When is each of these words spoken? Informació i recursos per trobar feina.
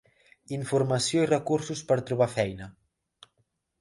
Informació 0.55 1.25
i 1.25 1.29
recursos 1.31 1.85
per 1.91 1.99
trobar 2.11 2.31
feina. 2.39 2.71